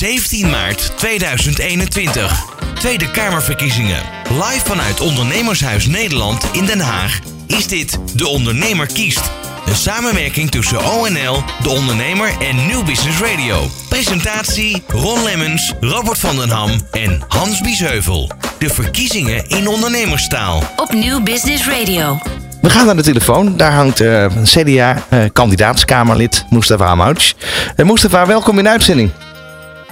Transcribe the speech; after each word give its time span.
17 0.00 0.50
maart 0.50 0.92
2021. 0.96 2.44
Tweede 2.74 3.10
Kamerverkiezingen. 3.10 4.02
Live 4.28 4.60
vanuit 4.64 5.00
Ondernemershuis 5.00 5.86
Nederland 5.86 6.44
in 6.52 6.66
Den 6.66 6.80
Haag 6.80 7.18
is 7.46 7.66
dit 7.66 7.98
De 8.14 8.28
Ondernemer 8.28 8.86
kiest. 8.86 9.30
Een 9.66 9.74
samenwerking 9.74 10.50
tussen 10.50 10.84
ONL, 10.84 11.42
De 11.62 11.68
Ondernemer 11.68 12.32
en 12.40 12.66
New 12.66 12.84
Business 12.84 13.20
Radio. 13.20 13.70
Presentatie 13.88 14.82
Ron 14.88 15.24
Lemmens, 15.24 15.74
Robert 15.80 16.18
van 16.18 16.36
den 16.36 16.50
Ham 16.50 16.70
en 16.90 17.22
Hans 17.28 17.60
Biesheuvel. 17.60 18.30
De 18.58 18.68
verkiezingen 18.68 19.48
in 19.48 19.68
ondernemerstaal. 19.68 20.62
Op 20.76 20.92
New 20.92 21.22
Business 21.22 21.68
Radio. 21.68 22.18
We 22.60 22.70
gaan 22.70 22.86
naar 22.86 22.96
de 22.96 23.02
telefoon. 23.02 23.56
Daar 23.56 23.72
hangt 23.72 24.00
uh, 24.00 24.22
een 24.22 24.44
CDA-kandidaatskamerlid 24.44 26.44
Mustafa 26.50 26.86
Amouch. 26.86 27.32
Uh, 27.76 27.86
Mustafa, 27.86 28.26
welkom 28.26 28.58
in 28.58 28.64
de 28.64 28.70
uitzending. 28.70 29.10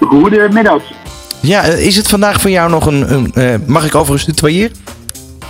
Goedemiddag. 0.00 0.82
Ja, 1.40 1.68
uh, 1.68 1.86
is 1.86 1.96
het 1.96 2.08
vandaag 2.08 2.40
voor 2.40 2.50
jou 2.50 2.70
nog 2.70 2.86
een... 2.86 3.32
een 3.34 3.64
mag 3.66 3.86
ik 3.86 3.94
overigens 3.94 4.24
tutoyeren? 4.24 4.76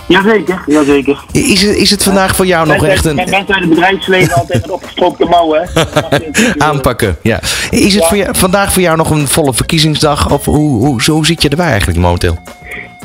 Jazeker, 0.09 0.63
jazeker. 0.67 1.23
Is 1.31 1.61
het, 1.61 1.75
is 1.75 1.89
het 1.91 2.03
vandaag 2.03 2.35
voor 2.35 2.45
jou 2.45 2.67
nog 2.67 2.85
echt 2.85 3.05
een... 3.05 3.15
Mensen 3.15 3.35
uit 3.35 3.59
het 3.59 3.69
bedrijfsleven 3.69 4.33
altijd 4.33 4.61
met 4.61 4.71
opgestrokte 4.71 5.25
mouwen. 5.25 5.69
Aanpakken, 6.57 7.17
ja. 7.21 7.39
Is 7.69 7.95
het 7.95 8.05
Voor 8.05 8.17
jou, 8.17 8.35
vandaag 8.35 8.73
voor 8.73 8.81
jou 8.81 8.97
nog 8.97 9.09
een 9.09 9.27
volle 9.27 9.53
verkiezingsdag? 9.53 10.31
Of 10.31 10.45
hoe, 10.45 10.85
hoe, 10.85 11.01
zo 11.01 11.23
zit 11.23 11.41
je 11.41 11.49
erbij 11.49 11.69
eigenlijk 11.69 11.99
momenteel? 11.99 12.37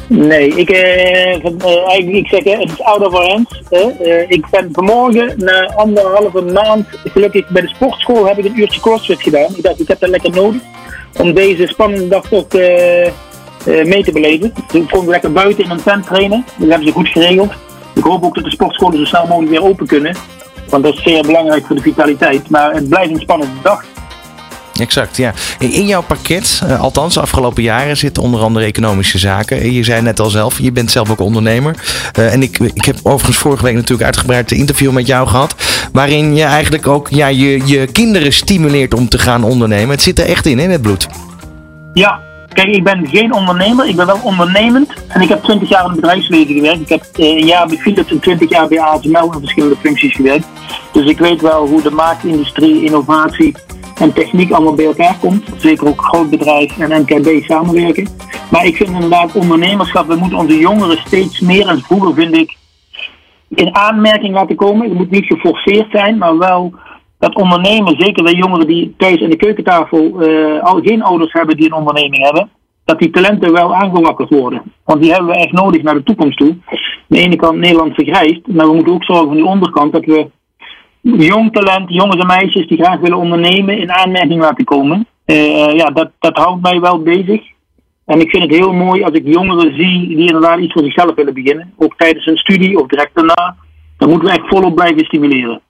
Nee, 0.09 0.48
ik, 0.48 0.70
eh, 0.70 1.45
eigenlijk, 1.89 2.09
ik 2.09 2.27
zeg, 2.27 2.45
het 2.45 2.70
is 2.70 2.83
out 2.83 3.06
of 3.06 3.12
hands. 3.12 3.62
Ik 4.29 4.47
ben 4.51 4.69
vanmorgen 4.73 5.33
na 5.37 5.73
anderhalve 5.77 6.42
maand, 6.42 6.87
gelukkig 7.05 7.48
bij 7.48 7.62
de 7.62 7.69
sportschool, 7.69 8.27
heb 8.27 8.39
ik 8.39 8.45
een 8.45 8.59
uurtje 8.59 8.81
crossfit 8.81 9.23
gedaan. 9.23 9.56
Ik 9.56 9.62
dacht, 9.62 9.81
ik 9.81 9.89
heb 9.89 10.01
dat 10.01 10.11
lekker 10.11 10.31
nodig 10.31 10.61
om 11.18 11.34
deze 11.34 11.66
spannende 11.66 12.08
dag 12.08 12.28
toch 12.28 12.44
uh, 12.55 12.64
mee 13.64 14.05
te 14.05 14.12
beleven. 14.12 14.52
Ik 14.72 14.89
kon 14.91 15.08
lekker 15.08 15.33
buiten 15.33 15.64
in 15.64 15.70
een 15.70 15.83
tent 15.83 16.06
trainen. 16.06 16.44
Dat 16.56 16.69
hebben 16.69 16.89
ze 16.89 16.92
goed 16.92 17.08
geregeld. 17.08 17.52
Ik 17.94 18.02
hoop 18.02 18.25
ook 18.25 18.34
dat 18.34 18.44
de 18.44 18.50
sportscholen 18.50 18.98
zo 18.98 19.05
snel 19.05 19.27
mogelijk 19.27 19.50
weer 19.50 19.64
open 19.64 19.86
kunnen. 19.86 20.16
Want 20.69 20.83
dat 20.83 20.94
is 20.94 21.02
zeer 21.02 21.22
belangrijk 21.22 21.66
voor 21.66 21.77
de 21.77 21.83
vitaliteit. 21.83 22.50
Maar 22.50 22.74
het 22.74 22.89
blijft 22.89 23.11
een 23.11 23.20
spannende 23.20 23.55
dag. 23.62 23.84
Exact, 24.80 25.17
ja. 25.17 25.33
In 25.58 25.86
jouw 25.86 26.03
pakket, 26.03 26.62
uh, 26.64 26.80
althans 26.80 27.14
de 27.14 27.20
afgelopen 27.20 27.62
jaren, 27.62 27.97
zitten 27.97 28.22
onder 28.22 28.41
andere 28.41 28.64
economische 28.64 29.19
zaken. 29.19 29.72
Je 29.72 29.84
zei 29.84 30.03
net 30.03 30.20
al 30.20 30.30
zelf, 30.30 30.58
je 30.58 30.72
bent 30.72 30.91
zelf 30.91 31.11
ook 31.11 31.20
ondernemer. 31.20 31.77
Uh, 32.19 32.33
en 32.33 32.42
ik, 32.42 32.58
ik 32.58 32.84
heb 32.84 32.97
overigens 33.02 33.36
vorige 33.36 33.64
week 33.64 33.75
natuurlijk 33.75 34.02
uitgebreid 34.02 34.50
een 34.50 34.56
interview 34.56 34.92
met 34.92 35.06
jou 35.06 35.28
gehad. 35.28 35.55
Waarin 35.92 36.34
je 36.34 36.42
eigenlijk 36.42 36.86
ook 36.86 37.08
ja, 37.08 37.27
je, 37.27 37.67
je 37.67 37.86
kinderen 37.86 38.33
stimuleert 38.33 38.95
om 38.95 39.08
te 39.08 39.19
gaan 39.19 39.45
ondernemen. 39.45 39.91
Het 39.91 40.02
zit 40.02 40.19
er 40.19 40.27
echt 40.27 40.47
in, 40.47 40.58
in 40.58 40.70
het 40.70 40.83
bloed. 40.83 41.06
Ja, 41.92 42.20
kijk, 42.48 42.69
ik 42.69 42.84
ben 42.84 43.08
geen 43.08 43.33
ondernemer. 43.33 43.89
Ik 43.89 43.97
ben 43.97 44.06
wel 44.06 44.20
ondernemend. 44.22 44.92
En 45.08 45.20
ik 45.20 45.28
heb 45.28 45.42
20 45.42 45.69
jaar 45.69 45.84
in 45.84 45.91
het 45.91 46.00
bedrijfsleven 46.00 46.55
gewerkt. 46.55 46.80
Ik 46.80 46.89
heb 46.89 47.05
uh, 47.17 47.27
een 47.27 47.47
jaar 47.47 47.67
bij 47.67 47.77
Philips 47.77 48.11
en 48.11 48.20
20 48.20 48.50
jaar 48.50 48.69
bij 48.69 48.80
ASML 48.80 49.33
in 49.33 49.41
verschillende 49.41 49.77
functies 49.77 50.14
gewerkt. 50.14 50.47
Dus 50.92 51.06
ik 51.06 51.19
weet 51.19 51.41
wel 51.41 51.67
hoe 51.67 51.83
de 51.83 51.91
maakindustrie, 51.91 52.84
innovatie 52.84 53.55
en 54.00 54.12
techniek 54.12 54.50
allemaal 54.50 54.75
bij 54.75 54.84
elkaar 54.84 55.17
komt. 55.20 55.45
Zeker 55.56 55.87
ook 55.87 56.00
groot 56.00 56.31
bedrijf 56.31 56.78
en 56.78 57.03
NKB 57.03 57.45
samenwerken. 57.45 58.09
Maar 58.51 58.67
ik 58.67 58.77
vind 58.77 58.91
inderdaad 58.91 59.34
ondernemerschap, 59.34 60.06
we 60.06 60.17
moeten 60.17 60.39
onze 60.39 60.59
jongeren 60.59 60.98
steeds 60.98 61.41
meer 61.41 61.69
en 61.69 61.81
vroeger 61.81 62.14
vind 62.14 62.36
ik 62.36 62.56
in 63.48 63.77
aanmerking 63.77 64.34
laten 64.34 64.56
komen. 64.56 64.89
Het 64.89 64.98
moet 64.98 65.11
niet 65.11 65.27
geforceerd 65.27 65.91
zijn, 65.91 66.19
maar 66.19 66.39
wel 66.39 66.73
dat 67.19 67.34
ondernemers, 67.34 68.05
zeker 68.05 68.25
de 68.25 68.36
jongeren 68.36 68.67
die 68.67 68.95
thuis 68.97 69.23
aan 69.23 69.31
de 69.31 69.36
keukentafel 69.36 70.29
uh, 70.29 70.62
al 70.62 70.81
geen 70.83 71.03
ouders 71.03 71.33
hebben 71.33 71.56
die 71.56 71.67
een 71.67 71.73
onderneming 71.73 72.23
hebben, 72.23 72.51
dat 72.84 72.98
die 72.98 73.11
talenten 73.11 73.53
wel 73.53 73.75
aangewakkerd 73.75 74.31
worden. 74.31 74.62
Want 74.84 75.03
die 75.03 75.12
hebben 75.12 75.30
we 75.30 75.36
echt 75.39 75.52
nodig 75.52 75.83
naar 75.83 75.95
de 75.95 76.02
toekomst 76.02 76.39
toe. 76.39 76.48
Aan 76.48 76.79
de 77.07 77.18
ene 77.18 77.36
kant 77.36 77.58
Nederland 77.58 77.95
vergrijst, 77.95 78.41
maar 78.47 78.67
we 78.67 78.74
moeten 78.74 78.92
ook 78.92 79.05
zorgen 79.05 79.27
van 79.27 79.36
die 79.36 79.45
onderkant 79.45 79.92
dat 79.92 80.05
we 80.05 80.30
jong 81.13 81.53
talent, 81.53 81.91
jongens 81.91 82.20
en 82.20 82.27
meisjes 82.27 82.69
die 82.69 82.83
graag 82.83 83.01
willen 83.01 83.19
ondernemen, 83.19 83.79
in 83.79 83.92
aanmerking 83.92 84.41
laten 84.41 84.65
komen. 84.65 85.07
Uh, 85.27 85.73
ja, 85.73 85.91
dat, 85.91 86.11
dat 86.19 86.37
houdt 86.37 86.63
mij 86.63 86.81
wel 86.81 87.03
bezig. 87.03 87.41
En 88.07 88.20
ik 88.20 88.31
vind 88.31 88.42
het 88.42 88.53
heel 88.53 88.73
mooi 88.73 89.03
als 89.03 89.13
ik 89.13 89.27
jongeren 89.27 89.77
zie 89.77 90.09
die 90.09 90.27
inderdaad 90.27 90.59
iets 90.59 90.73
voor 90.73 90.83
zichzelf 90.83 91.15
willen 91.15 91.35
beginnen. 91.35 91.73
Ook 91.77 91.95
tijdens 91.97 92.25
hun 92.25 92.37
studie 92.37 92.81
of 92.81 92.87
direct 92.87 93.15
daarna. 93.15 93.57
Dan 93.98 94.09
moeten 94.09 94.29
we 94.29 94.35
echt 94.35 94.48
volop 94.48 94.75
blijven 94.75 95.05
stimuleren. 95.05 95.61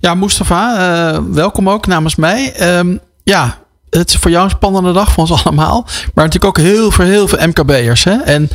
Ja, 0.00 0.14
Mustafa, 0.14 0.72
uh, 0.72 1.18
welkom 1.32 1.68
ook 1.68 1.86
namens 1.86 2.16
mij. 2.16 2.52
Um, 2.78 2.98
ja, 3.22 3.58
het 3.90 4.08
is 4.08 4.16
voor 4.16 4.30
jou 4.30 4.44
een 4.44 4.50
spannende 4.50 4.92
dag 4.92 5.12
voor 5.12 5.28
ons 5.28 5.44
allemaal. 5.44 5.82
Maar 6.14 6.24
natuurlijk 6.24 6.58
ook 6.58 6.64
heel 6.64 6.90
veel, 6.90 7.04
heel 7.04 7.28
veel 7.28 7.46
MKB'ers. 7.46 8.06
En 8.06 8.48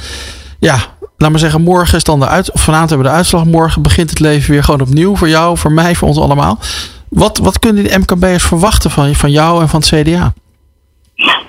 ja, 0.60 0.78
laat 1.18 1.30
maar 1.30 1.40
zeggen, 1.40 1.62
morgen 1.62 1.98
is 1.98 2.04
dan 2.04 2.20
de 2.20 2.28
uit, 2.28 2.52
of 2.52 2.62
vanavond 2.62 2.90
hebben 2.90 3.08
we 3.08 3.14
de 3.14 3.20
uitslag. 3.20 3.46
Morgen 3.46 3.82
begint 3.82 4.10
het 4.10 4.20
leven 4.20 4.52
weer 4.52 4.64
gewoon 4.64 4.82
opnieuw 4.82 5.16
voor 5.16 5.30
jou, 5.30 5.58
voor 5.58 5.72
mij, 5.72 5.96
voor 5.96 6.08
ons 6.08 6.20
allemaal. 6.20 6.60
Wat, 7.10 7.38
wat 7.38 7.60
kunnen 7.60 7.84
de 7.84 7.98
MKB'ers 7.98 8.44
verwachten 8.44 8.92
van, 8.92 9.16
van 9.16 9.32
jou 9.32 9.62
en 9.62 9.70
van 9.70 9.80
het 9.80 9.90
CDA? 9.90 10.34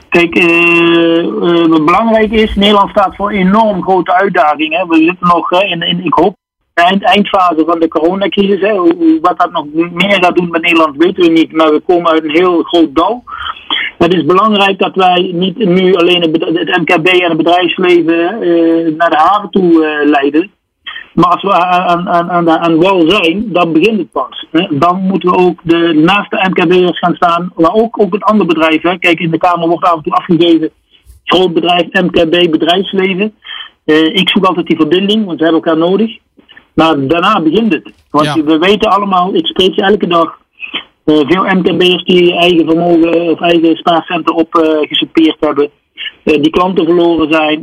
Kijk, 0.09 0.39
uh, 0.39 1.69
wat 1.69 1.85
belangrijk 1.85 2.31
is, 2.31 2.55
Nederland 2.55 2.91
staat 2.91 3.17
voor 3.17 3.31
enorm 3.31 3.83
grote 3.83 4.15
uitdagingen. 4.15 4.89
We 4.89 4.97
zitten 4.97 5.29
nog 5.29 5.51
in, 5.51 5.83
in, 5.83 6.05
ik 6.05 6.15
hoop, 6.15 6.37
eind, 6.75 7.03
eindfase 7.03 7.65
van 7.67 7.81
de 7.81 7.89
coronacrisis. 7.89 8.61
Hè. 8.61 8.75
Wat 9.21 9.39
dat 9.39 9.53
nog 9.53 9.67
meer 9.93 10.19
gaat 10.21 10.37
doen 10.37 10.51
met 10.51 10.63
Nederland 10.63 10.97
weten 10.97 11.23
we 11.25 11.31
niet, 11.31 11.53
maar 11.53 11.71
we 11.71 11.81
komen 11.87 12.11
uit 12.11 12.25
een 12.25 12.31
heel 12.31 12.63
groot 12.63 12.95
dal. 12.95 13.25
Het 14.05 14.15
is 14.15 14.25
belangrijk 14.25 14.79
dat 14.79 14.95
wij 14.95 15.31
niet 15.33 15.57
nu 15.57 15.95
alleen 15.95 16.21
het 16.21 16.79
MKB 16.81 17.07
en 17.07 17.29
het 17.29 17.37
bedrijfsleven 17.37 18.43
uh, 18.43 18.97
naar 18.97 19.11
de 19.11 19.17
haven 19.17 19.51
toe 19.51 19.73
uh, 19.73 20.11
leiden. 20.11 20.51
Maar 21.15 21.31
als 21.31 21.43
we 21.43 21.53
aan, 21.53 22.09
aan, 22.09 22.31
aan, 22.31 22.51
aan 22.51 22.77
wal 22.77 23.11
zijn, 23.11 23.53
dan 23.53 23.73
begint 23.73 23.99
het 23.99 24.11
pas. 24.13 24.47
Hè. 24.51 24.79
Dan 24.79 25.01
moeten 25.01 25.31
we 25.31 25.37
ook 25.37 25.61
de 25.63 25.93
naaste 25.95 26.49
MKB'ers 26.51 26.99
gaan 26.99 27.15
staan, 27.15 27.53
maar 27.57 27.75
ook, 27.75 28.01
ook 28.01 28.13
het 28.13 28.25
andere 28.25 28.49
bedrijf. 28.49 28.83
Hè. 28.83 28.99
Kijk, 28.99 29.21
in 29.21 29.31
de 29.31 29.39
Kamer 29.39 29.69
wordt 29.69 29.85
af 29.85 29.97
en 29.97 30.03
toe 30.03 30.13
afgegeven 30.13 30.71
groot 31.25 31.55
bedrijf, 31.55 31.87
MKB, 31.93 32.51
bedrijfsleven. 32.51 33.35
Uh, 33.85 34.05
ik 34.05 34.29
zoek 34.29 34.45
altijd 34.45 34.67
die 34.67 34.77
verbinding, 34.77 35.25
want 35.25 35.39
we 35.39 35.45
hebben 35.45 35.63
elkaar 35.63 35.89
nodig. 35.89 36.19
Maar 36.75 37.07
daarna 37.07 37.43
begint 37.43 37.73
het. 37.73 37.93
Want 38.11 38.27
ja. 38.27 38.43
we 38.43 38.59
weten 38.59 38.91
allemaal, 38.91 39.35
ik 39.35 39.47
spreek 39.47 39.75
je 39.75 39.83
elke 39.83 40.07
dag, 40.07 40.39
veel 41.05 41.45
MKB'ers 41.45 42.05
die 42.05 42.35
eigen 42.35 42.67
vermogen 42.67 43.31
of 43.31 43.41
eigen 43.41 43.77
spaarcenten 43.77 44.35
opgesoupeerd 44.35 45.37
uh, 45.41 45.49
hebben. 45.49 45.71
Uh, 46.25 46.43
die 46.43 46.51
klanten 46.51 46.85
verloren 46.85 47.33
zijn, 47.33 47.63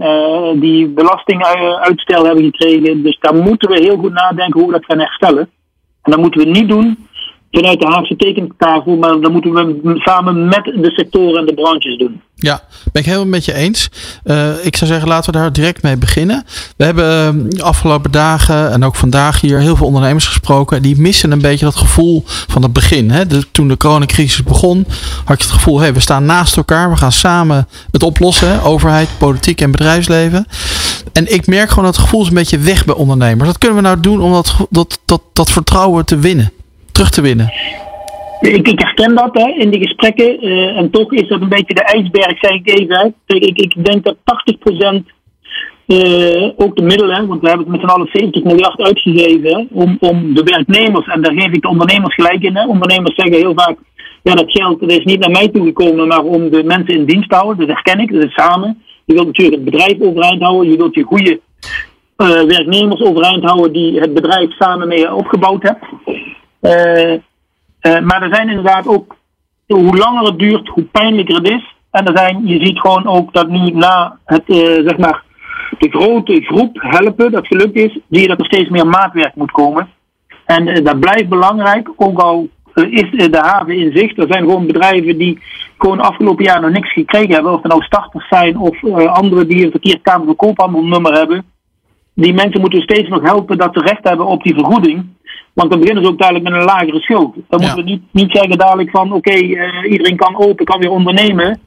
die 0.59 0.88
belastinguitstel 0.88 2.25
hebben 2.25 2.44
gekregen. 2.44 3.03
Dus 3.03 3.18
daar 3.19 3.35
moeten 3.35 3.69
we 3.69 3.81
heel 3.81 3.97
goed 3.97 4.13
nadenken 4.13 4.59
hoe 4.59 4.68
we 4.68 4.74
dat 4.74 4.85
gaan 4.85 5.00
herstellen. 5.00 5.50
En 6.01 6.12
dat 6.12 6.19
moeten 6.19 6.41
we 6.44 6.50
niet 6.50 6.69
doen 6.69 6.97
vanuit 7.51 7.80
de 7.80 7.88
Haagse 7.88 8.16
tekentafel, 8.16 8.97
maar 8.97 9.19
dat 9.19 9.31
moeten 9.31 9.53
we 9.53 10.00
samen 10.00 10.46
met 10.46 10.63
de 10.63 10.91
sectoren 10.91 11.40
en 11.40 11.46
de 11.46 11.53
branches 11.53 11.97
doen. 11.97 12.22
Ja, 12.41 12.62
ben 12.91 13.02
ik 13.02 13.06
helemaal 13.07 13.28
met 13.28 13.46
je 13.46 13.53
eens. 13.53 13.90
Uh, 14.24 14.66
ik 14.66 14.75
zou 14.75 14.91
zeggen, 14.91 15.07
laten 15.07 15.34
we 15.34 15.40
daar 15.40 15.53
direct 15.53 15.81
mee 15.81 15.97
beginnen. 15.97 16.46
We 16.78 16.84
hebben 16.84 17.50
de 17.50 17.63
afgelopen 17.63 18.12
dagen 18.12 18.72
en 18.72 18.84
ook 18.84 18.96
vandaag 18.96 19.41
hier 19.41 19.59
heel 19.59 19.75
veel 19.75 19.85
ondernemers 19.85 20.28
gesproken. 20.28 20.81
Die 20.81 21.00
missen 21.00 21.31
een 21.31 21.41
beetje 21.41 21.66
dat 21.66 21.75
gevoel 21.75 22.24
van 22.25 22.62
het 22.62 22.74
begin. 22.74 23.12
Hè? 23.12 23.25
Toen 23.51 23.68
de 23.68 23.78
coronacrisis 23.78 24.44
begon, 24.44 24.85
had 25.25 25.38
je 25.38 25.44
het 25.44 25.53
gevoel, 25.53 25.80
hey, 25.80 25.94
we 25.94 26.00
staan 26.00 26.25
naast 26.25 26.57
elkaar. 26.57 26.90
We 26.90 26.97
gaan 26.97 27.12
samen 27.12 27.68
het 27.91 28.03
oplossen. 28.03 28.63
Overheid, 28.63 29.09
politiek 29.18 29.62
en 29.62 29.72
bedrijfsleven. 29.72 30.47
En 31.13 31.34
ik 31.34 31.47
merk 31.47 31.69
gewoon 31.69 31.85
dat 31.85 31.96
het 31.96 32.03
gevoel 32.03 32.22
is 32.22 32.28
een 32.28 32.34
beetje 32.34 32.59
weg 32.59 32.85
bij 32.85 32.96
ondernemers. 32.96 33.47
Wat 33.47 33.57
kunnen 33.57 33.78
we 33.78 33.84
nou 33.84 34.00
doen 34.00 34.22
om 34.22 34.31
dat, 34.31 34.56
dat, 34.69 35.00
dat, 35.06 35.22
dat 35.34 35.51
vertrouwen 35.51 36.06
te 36.06 36.18
winnen? 36.18 36.51
Terug 36.91 37.09
te 37.09 37.22
winnen? 37.22 37.53
Ik, 38.42 38.68
ik 38.68 38.80
herken 38.80 39.16
dat 39.16 39.30
hè, 39.34 39.48
in 39.50 39.70
die 39.70 39.82
gesprekken. 39.82 40.46
Uh, 40.46 40.78
en 40.78 40.92
toch 40.92 41.12
is 41.12 41.28
dat 41.28 41.42
een 41.42 41.50
beetje 41.50 41.74
de 41.74 41.84
ijsberg, 41.84 42.38
zeg 42.40 42.52
ik 42.52 42.80
even. 42.80 43.16
Ik, 43.26 43.58
ik, 43.58 43.86
denk 43.86 44.04
dat 44.04 44.16
80% 44.16 44.20
uh, 45.88 46.50
ook 46.56 46.76
de 46.76 46.84
middelen, 46.84 47.28
want 47.28 47.42
we 47.42 47.48
hebben 47.48 47.66
het 47.66 47.76
met 47.76 47.82
z'n 47.82 47.96
allen 47.96 48.10
70 48.12 48.44
miljard 48.44 48.82
uitgegeven 48.82 49.68
om, 49.72 49.98
om 50.00 50.34
de 50.34 50.44
werknemers, 50.44 51.08
en 51.08 51.22
daar 51.22 51.34
geef 51.34 51.52
ik 51.52 51.62
de 51.62 51.68
ondernemers 51.68 52.16
gelijk 52.16 52.44
in. 52.44 52.56
Hè. 52.56 52.66
Ondernemers 52.66 53.16
zeggen 53.16 53.36
heel 53.36 53.54
vaak, 53.56 53.78
ja 54.24 54.34
dat 54.34 54.52
geld 54.52 54.82
is 54.82 55.04
niet 55.04 55.20
naar 55.20 55.32
mij 55.32 55.48
toegekomen, 55.48 56.08
maar 56.08 56.24
om 56.24 56.50
de 56.50 56.64
mensen 56.64 56.96
in 56.96 57.06
dienst 57.06 57.30
te 57.30 57.36
houden. 57.36 57.68
Dat 57.68 57.76
herken 57.76 58.00
ik, 58.00 58.14
dat 58.14 58.24
is 58.24 58.34
samen. 58.34 58.82
Je 59.06 59.14
wilt 59.14 59.28
natuurlijk 59.28 59.56
het 59.56 59.72
bedrijf 59.72 60.02
overeind 60.02 60.42
houden, 60.42 60.72
je 60.72 60.78
wilt 60.78 60.96
je 60.96 61.04
goede 61.04 61.40
uh, 62.18 62.28
werknemers 62.28 63.02
overeind 63.02 63.44
houden 63.44 63.74
die 63.74 64.00
het 64.00 64.14
bedrijf 64.14 64.52
samen 64.52 64.88
mee 64.88 65.14
opgebouwd 65.14 65.64
uh, 66.62 67.14
maar 67.81 68.22
er 68.22 68.36
zijn 68.36 68.50
inderdaad 68.50 68.88
ook, 68.88 69.16
hoe 69.68 69.98
langer 69.98 70.25
het 70.25 70.39
duurt, 70.39 70.68
hoe 70.68 70.83
pijnlijker 70.83 71.36
het 71.36 71.50
is. 71.50 71.75
En 71.92 72.06
er 72.06 72.18
zijn, 72.18 72.48
je 72.48 72.66
ziet 72.66 72.80
gewoon 72.80 73.07
ook 73.07 73.33
dat 73.33 73.48
nu 73.48 73.72
na 73.72 74.18
het, 74.25 74.44
uh, 74.45 74.57
zeg 74.57 74.98
maar, 74.98 75.24
de 75.80 75.89
grote 75.89 76.42
groep 76.42 76.78
helpen, 76.81 77.31
dat 77.31 77.48
gelukt 77.48 77.75
is, 77.75 78.00
zie 78.10 78.22
je 78.22 78.28
dat 78.28 78.39
er 78.39 78.45
steeds 78.45 78.69
meer 78.69 78.88
maatwerk 78.88 79.36
moet 79.36 79.51
komen. 79.51 79.89
En 80.45 80.83
dat 80.83 81.00
blijft 81.00 81.30
belangrijk, 81.30 81.89
ook 81.95 82.19
al 82.19 82.50
is 82.74 83.30
de 83.30 83.39
haven 83.42 83.78
in 83.78 83.98
zicht. 83.98 84.18
Er 84.18 84.28
zijn 84.30 84.44
gewoon 84.44 84.68
bedrijven 84.68 85.18
die 85.18 85.39
gewoon 85.78 86.00
afgelopen 86.00 86.44
jaar 86.44 86.62
nog 86.62 86.72
niks 86.72 86.94
gekregen 86.94 87.33
hebben, 87.33 87.54
of 87.54 87.63
er 87.63 87.69
nou 87.69 87.83
starters 87.83 88.28
zijn 88.28 88.57
of 88.57 88.81
uh, 88.81 89.13
anderen 89.13 89.48
die 89.48 89.66
een 89.66 89.72
verkeerd 89.72 90.01
Kamer 90.01 90.25
van 90.25 90.36
Koophandelnummer 90.36 91.13
hebben, 91.13 91.44
die 92.13 92.33
mensen 92.33 92.62
moeten 92.62 92.81
steeds 92.81 93.10
nog 93.10 93.22
helpen 93.22 93.57
dat 93.57 93.74
ze 93.74 93.80
recht 93.80 94.07
hebben 94.07 94.25
op 94.25 94.44
die 94.44 94.54
vergoeding. 94.54 95.06
Want 95.53 95.69
dan 95.71 95.80
beginnen 95.80 96.03
ze 96.03 96.09
ook 96.09 96.19
dadelijk 96.19 96.44
met 96.44 96.53
een 96.53 96.63
lagere 96.63 97.00
schuld. 97.01 97.36
Dan 97.50 97.59
Ja. 97.59 97.65
moeten 97.65 97.83
we 97.86 97.89
niet, 97.92 98.01
niet 98.12 98.31
zeggen 98.31 98.57
dadelijk 98.57 98.89
van 98.89 99.13
oké, 99.13 99.31
eh, 99.31 99.92
iedereen 99.92 100.15
kan 100.18 100.38
open, 100.38 100.65
kan 100.65 100.80
weer 100.80 100.89
ondernemen. 100.92 101.59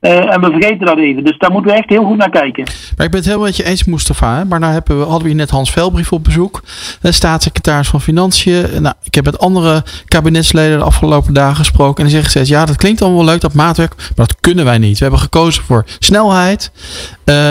Eh, 0.00 0.34
en 0.34 0.40
we 0.40 0.50
vergeten 0.50 0.86
dat 0.86 0.98
even. 0.98 1.24
Dus 1.24 1.38
daar 1.38 1.50
moeten 1.50 1.70
we 1.72 1.76
echt 1.78 1.88
heel 1.88 2.04
goed 2.04 2.16
naar 2.16 2.30
kijken. 2.30 2.64
Maar 2.96 3.06
ik 3.06 3.10
ben 3.12 3.20
het 3.20 3.24
helemaal 3.24 3.46
met 3.46 3.56
je 3.56 3.64
eens, 3.64 3.84
Mustafa. 3.84 4.36
Hè? 4.36 4.44
Maar 4.44 4.58
nou 4.60 4.72
hebben 4.72 4.96
we, 4.98 5.02
hadden 5.02 5.22
we 5.22 5.28
hier 5.28 5.36
net 5.36 5.50
Hans 5.50 5.70
Velbrief 5.70 6.12
op 6.12 6.24
bezoek. 6.24 6.62
eh, 7.02 7.12
Staatssecretaris 7.12 7.88
van 7.88 8.00
Financiën. 8.00 8.66
Nou, 8.82 8.94
ik 9.02 9.14
heb 9.14 9.24
met 9.24 9.38
andere 9.38 9.82
kabinetsleden 10.04 10.78
de 10.78 10.84
afgelopen 10.84 11.34
dagen 11.34 11.56
gesproken. 11.56 11.96
En 11.96 12.02
die 12.02 12.12
zeggen 12.12 12.30
steeds, 12.30 12.48
ja, 12.48 12.64
dat 12.64 12.76
klinkt 12.76 13.02
allemaal 13.02 13.24
wel 13.24 13.32
leuk, 13.32 13.40
dat 13.40 13.54
maatwerk. 13.54 13.94
Maar 13.96 14.26
dat 14.26 14.40
kunnen 14.40 14.64
wij 14.64 14.78
niet. 14.78 14.96
We 14.98 15.02
hebben 15.04 15.20
gekozen 15.22 15.62
voor 15.62 15.84
snelheid. 15.98 16.72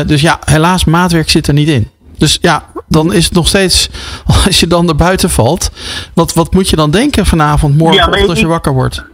Dus 0.05 0.21
ja, 0.21 0.39
helaas, 0.45 0.85
maatwerk 0.85 1.29
zit 1.29 1.47
er 1.47 1.53
niet 1.53 1.67
in. 1.67 1.87
Dus 2.19 2.37
ja, 2.41 2.63
dan 2.87 3.13
is 3.13 3.25
het 3.25 3.33
nog 3.33 3.47
steeds, 3.47 3.89
als 4.45 4.59
je 4.59 4.67
dan 4.67 4.89
er 4.89 4.95
buiten 4.95 5.29
valt. 5.29 5.71
Wat, 6.13 6.33
wat 6.33 6.53
moet 6.53 6.69
je 6.69 6.75
dan 6.75 6.91
denken 6.91 7.25
vanavond, 7.25 7.77
morgen, 7.77 8.27
als 8.29 8.39
je 8.39 8.47
wakker 8.47 8.73
wordt? 8.73 9.05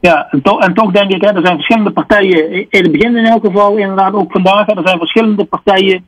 Ja, 0.00 0.28
en, 0.30 0.42
to- 0.42 0.58
en 0.58 0.74
toch 0.74 0.90
denk 0.90 1.12
ik, 1.12 1.22
hè, 1.22 1.28
er 1.28 1.46
zijn 1.46 1.54
verschillende 1.54 1.90
partijen, 1.90 2.50
in 2.50 2.82
het 2.82 2.92
begin 2.92 3.16
in 3.16 3.24
elk 3.26 3.44
geval, 3.44 3.76
inderdaad 3.76 4.12
ook 4.12 4.32
vandaag, 4.32 4.66
hè, 4.66 4.76
er 4.76 4.88
zijn 4.88 4.98
verschillende 4.98 5.44
partijen 5.44 6.04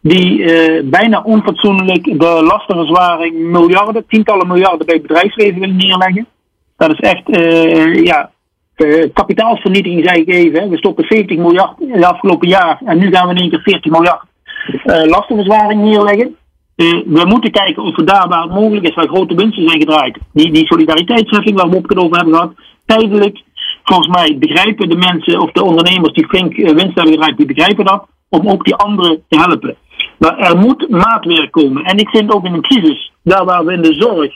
die 0.00 0.44
eh, 0.44 0.82
bijna 0.84 1.22
onfatsoenlijk 1.22 2.04
de 2.04 2.42
lastenverzwaring 2.46 3.38
miljarden, 3.38 4.04
tientallen 4.08 4.46
miljarden 4.46 4.86
bij 4.86 4.94
het 4.94 5.06
bedrijfsleven 5.06 5.60
willen 5.60 5.76
neerleggen. 5.76 6.26
Dat 6.76 6.92
is 6.92 6.98
echt, 7.00 7.28
eh, 7.30 7.94
ja, 8.04 8.30
eh, 8.74 9.10
kapitaalsvernietiging 9.12 10.04
zei 10.08 10.20
ik 10.20 10.28
even. 10.28 10.62
Hè. 10.62 10.68
We 10.68 10.76
stoppen 10.76 11.04
70 11.08 11.36
miljard 11.36 11.80
in 11.80 11.92
het 11.92 12.04
afgelopen 12.04 12.48
jaar 12.48 12.80
en 12.84 12.98
nu 12.98 13.10
gaan 13.10 13.28
we 13.28 13.34
in 13.34 13.40
één 13.40 13.50
keer 13.50 13.62
40 13.62 13.92
miljard 13.92 14.22
lastenverzwaring 14.84 15.82
neerleggen. 15.82 16.36
Eh, 16.76 17.02
we 17.06 17.24
moeten 17.26 17.50
kijken 17.50 17.82
of 17.82 17.96
we 17.96 18.04
daar 18.04 18.28
waar 18.28 18.42
het 18.42 18.52
mogelijk 18.52 18.88
is, 18.88 18.94
waar 18.94 19.08
grote 19.08 19.34
winsten 19.34 19.68
zijn 19.68 19.80
gedraaid, 19.80 20.18
die, 20.32 20.52
die 20.52 20.66
solidariteitsheffing 20.66 21.56
waar 21.56 21.70
we 21.70 21.76
op 21.76 21.88
het 21.88 21.98
over 21.98 22.16
hebben 22.16 22.34
gehad, 22.34 22.52
tijdelijk, 22.86 23.42
volgens 23.84 24.08
mij 24.08 24.38
begrijpen 24.38 24.88
de 24.88 24.96
mensen 24.96 25.40
of 25.40 25.52
de 25.52 25.64
ondernemers 25.64 26.12
die 26.12 26.26
flink 26.26 26.52
eh, 26.52 26.74
winst 26.74 26.94
hebben 26.94 27.12
gedraaid, 27.12 27.36
die 27.36 27.46
begrijpen 27.46 27.84
dat, 27.84 28.06
om 28.28 28.48
ook 28.48 28.64
die 28.64 28.74
anderen 28.74 29.22
te 29.28 29.38
helpen. 29.38 29.76
Maar 30.18 30.38
er 30.38 30.56
moet 30.56 30.88
maatwerk 30.88 31.50
komen. 31.50 31.84
En 31.84 31.98
ik 31.98 32.08
vind 32.08 32.32
ook 32.32 32.44
in 32.44 32.52
een 32.52 32.62
crisis, 32.62 33.12
daar 33.22 33.44
waar 33.44 33.64
we 33.64 33.72
in 33.72 33.82
de 33.82 33.94
zorg 33.94 34.32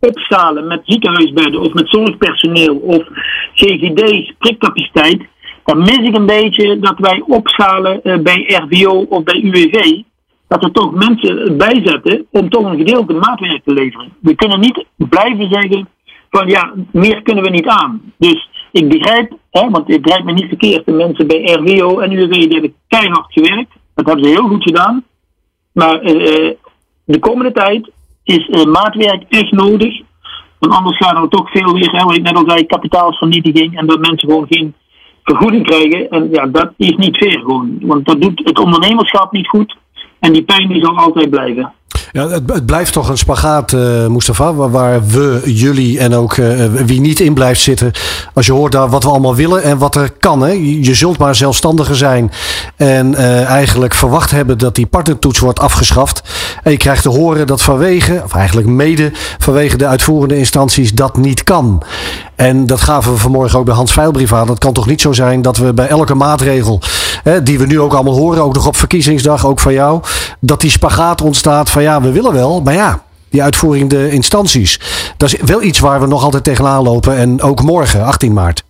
opschalen 0.00 0.66
met 0.66 0.80
ziekenhuisbedden 0.84 1.60
of 1.60 1.72
met 1.72 1.88
zorgpersoneel 1.88 2.76
of 2.76 3.02
GGD's, 3.54 4.32
prikcapaciteit, 4.38 5.22
dan 5.64 5.78
mis 5.78 5.98
ik 5.98 6.16
een 6.16 6.26
beetje 6.26 6.78
dat 6.78 6.98
wij 6.98 7.22
opschalen 7.26 8.02
eh, 8.02 8.18
bij 8.18 8.64
RVO 8.68 9.06
of 9.08 9.22
bij 9.22 9.40
UWV. 9.40 10.02
Dat 10.48 10.64
er 10.64 10.72
toch 10.72 10.94
mensen 10.94 11.56
bijzetten 11.56 12.26
om 12.30 12.48
toch 12.48 12.64
een 12.64 12.78
gedeelte 12.78 13.12
maatwerk 13.12 13.64
te 13.64 13.72
leveren. 13.72 14.12
We 14.20 14.34
kunnen 14.34 14.60
niet 14.60 14.84
blijven 14.96 15.48
zeggen 15.50 15.88
van 16.30 16.48
ja, 16.48 16.72
meer 16.92 17.22
kunnen 17.22 17.44
we 17.44 17.50
niet 17.50 17.66
aan. 17.66 18.12
Dus 18.18 18.48
ik 18.72 18.88
begrijp, 18.88 19.32
hè, 19.50 19.70
want 19.70 19.90
ik 19.90 20.02
begrijp 20.02 20.24
me 20.24 20.32
niet 20.32 20.48
verkeerd, 20.48 20.86
de 20.86 20.92
mensen 20.92 21.26
bij 21.26 21.42
RVO 21.42 21.98
en 21.98 22.12
UWV 22.12 22.32
die 22.32 22.52
hebben 22.52 22.74
keihard 22.88 23.32
gewerkt. 23.32 23.72
Dat 23.94 24.06
hebben 24.06 24.24
ze 24.24 24.30
heel 24.30 24.48
goed 24.48 24.62
gedaan. 24.62 25.04
Maar 25.72 26.00
eh, 26.00 26.50
de 27.04 27.18
komende 27.18 27.52
tijd 27.52 27.90
is 28.24 28.48
eh, 28.48 28.64
maatwerk 28.64 29.22
echt 29.28 29.52
nodig. 29.52 30.00
Want 30.58 30.74
anders 30.74 30.96
gaan 30.96 31.22
we 31.22 31.28
toch 31.28 31.50
veel 31.50 31.72
weer, 31.72 31.92
hè, 31.92 32.04
wat 32.04 32.16
ik 32.16 32.22
net 32.22 32.36
al 32.36 32.50
zei, 32.50 32.66
kapitaalsvernietiging. 32.66 33.78
En 33.78 33.86
dat 33.86 33.98
mensen 33.98 34.28
gewoon 34.28 34.46
geen 34.48 34.74
vergoeding 35.22 35.66
krijgen. 35.66 36.10
En 36.10 36.28
ja, 36.30 36.46
dat 36.46 36.72
is 36.76 36.96
niet 36.96 37.16
fair 37.16 37.38
gewoon. 37.38 37.78
Want 37.80 38.06
dat 38.06 38.20
doet 38.20 38.40
het 38.44 38.58
ondernemerschap 38.58 39.32
niet 39.32 39.48
goed. 39.48 39.76
En 40.18 40.32
die 40.32 40.42
pijn 40.42 40.68
die 40.68 40.84
zal 40.84 40.96
altijd 40.96 41.30
blijven. 41.30 41.72
Ja, 42.12 42.28
het, 42.28 42.66
blijft 42.66 42.92
toch 42.92 43.08
een 43.08 43.18
spagaat, 43.18 43.72
eh 43.72 44.06
Mustafa, 44.06 44.54
waar, 44.54 44.70
waar 44.70 45.06
we, 45.06 45.42
jullie 45.44 45.98
en 45.98 46.14
ook 46.14 46.36
eh, 46.36 46.64
wie 46.64 47.00
niet 47.00 47.20
in 47.20 47.34
blijft 47.34 47.60
zitten. 47.60 47.92
Als 48.34 48.46
je 48.46 48.52
hoort 48.52 48.72
daar 48.72 48.88
wat 48.88 49.02
we 49.02 49.08
allemaal 49.08 49.34
willen 49.34 49.62
en 49.62 49.78
wat 49.78 49.94
er 49.94 50.10
kan. 50.20 50.40
Hè. 50.40 50.50
Je, 50.50 50.94
zult 50.94 51.18
maar 51.18 51.34
zelfstandiger 51.34 51.96
zijn 51.96 52.32
en 52.76 53.14
eh, 53.14 53.44
eigenlijk 53.44 53.94
verwacht 53.94 54.30
hebben 54.30 54.58
dat 54.58 54.74
die 54.74 54.86
partnertoets 54.86 55.38
wordt 55.38 55.58
afgeschaft. 55.58 56.22
En 56.62 56.70
je 56.70 56.76
krijgt 56.76 57.02
te 57.02 57.08
horen 57.08 57.46
dat 57.46 57.62
vanwege, 57.62 58.22
of 58.24 58.34
eigenlijk 58.34 58.68
mede 58.68 59.10
vanwege 59.38 59.76
de 59.76 59.86
uitvoerende 59.86 60.36
instanties, 60.36 60.94
dat 60.94 61.16
niet 61.16 61.44
kan. 61.44 61.82
En 62.34 62.66
dat 62.66 62.80
gaven 62.80 63.12
we 63.12 63.18
vanmorgen 63.18 63.58
ook 63.58 63.64
bij 63.64 63.74
Hans 63.74 63.92
Veilbrief 63.92 64.32
aan. 64.32 64.48
Het 64.48 64.58
kan 64.58 64.72
toch 64.72 64.86
niet 64.86 65.00
zo 65.00 65.12
zijn 65.12 65.42
dat 65.42 65.56
we 65.56 65.74
bij 65.74 65.88
elke 65.88 66.14
maatregel, 66.14 66.80
hè, 67.22 67.42
die 67.42 67.58
we 67.58 67.66
nu 67.66 67.80
ook 67.80 67.94
allemaal 67.94 68.16
horen, 68.16 68.42
ook 68.42 68.54
nog 68.54 68.66
op 68.66 68.76
verkiezingsdag, 68.76 69.46
ook 69.46 69.60
van 69.60 69.72
jou, 69.72 70.00
dat 70.40 70.60
die 70.60 70.70
spagaat 70.70 71.22
ontstaat 71.22 71.70
van 71.70 71.82
ja, 71.82 72.02
we 72.02 72.12
willen 72.12 72.32
wel, 72.32 72.60
maar 72.60 72.74
ja, 72.74 73.02
die 73.30 73.42
uitvoerende 73.42 74.10
instanties. 74.10 74.80
Dat 75.16 75.32
is 75.32 75.40
wel 75.40 75.62
iets 75.62 75.80
waar 75.80 76.00
we 76.00 76.06
nog 76.06 76.22
altijd 76.24 76.44
tegenaan 76.44 76.82
lopen. 76.82 77.16
En 77.16 77.42
ook 77.42 77.62
morgen, 77.62 78.04
18 78.04 78.32
maart. 78.32 78.64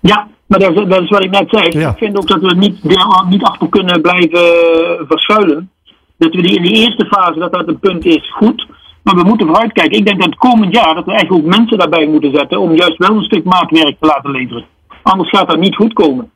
Ja, 0.00 0.26
maar 0.46 0.58
dat 0.58 0.70
is, 0.70 0.88
dat 0.88 1.02
is 1.02 1.08
wat 1.08 1.24
ik 1.24 1.30
net 1.30 1.48
zei. 1.50 1.78
Ja. 1.78 1.90
Ik 1.90 1.98
vind 1.98 2.16
ook 2.16 2.28
dat 2.28 2.40
we 2.40 2.54
niet, 2.54 2.78
daar 2.82 3.26
niet 3.28 3.42
achter 3.42 3.68
kunnen 3.68 4.00
blijven 4.00 4.38
eh, 4.38 5.06
verschuilen. 5.08 5.70
Dat 6.18 6.34
we 6.34 6.42
die 6.42 6.56
in 6.56 6.62
de 6.62 6.70
eerste 6.70 7.06
fase, 7.06 7.38
dat 7.38 7.52
dat 7.52 7.68
een 7.68 7.78
punt 7.78 8.04
is, 8.04 8.32
goed. 8.32 8.66
Maar 9.02 9.14
we 9.14 9.22
moeten 9.22 9.46
vooruitkijken. 9.46 9.98
Ik 9.98 10.06
denk 10.06 10.18
dat 10.20 10.30
het 10.30 10.38
komend 10.38 10.74
jaar 10.74 10.94
dat 10.94 11.04
we 11.04 11.12
echt 11.12 11.30
ook 11.30 11.44
mensen 11.44 11.78
daarbij 11.78 12.06
moeten 12.06 12.34
zetten 12.34 12.60
om 12.60 12.74
juist 12.74 12.98
wel 12.98 13.16
een 13.16 13.22
stuk 13.22 13.44
maatwerk 13.44 13.96
te 14.00 14.06
laten 14.06 14.30
leveren. 14.30 14.64
Anders 15.02 15.30
gaat 15.30 15.48
dat 15.48 15.58
niet 15.58 15.74
goed 15.74 15.92
komen. 15.92 16.30